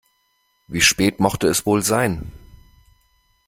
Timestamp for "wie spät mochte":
0.65-1.45